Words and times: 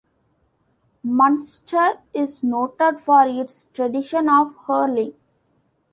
Munster 1.03 1.99
is 2.11 2.41
noted 2.41 2.99
for 2.99 3.27
its 3.27 3.65
tradition 3.65 4.29
of 4.29 4.55
hurling. 4.65 5.13